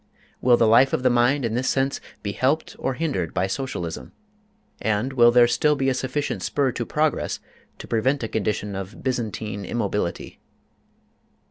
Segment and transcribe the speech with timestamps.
[0.41, 4.13] Will the life of the mind in this sense be helped or hindered by Socialism?
[4.81, 7.39] And will there still be a sufficient spur to progress
[7.77, 10.39] to prevent a condition of Byzantine immobility?